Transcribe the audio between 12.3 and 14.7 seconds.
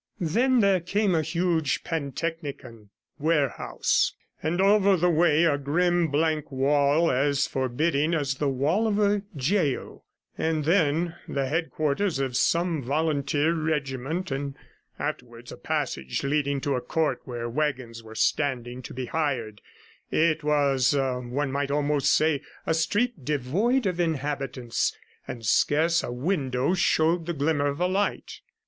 some volunteer regiment, and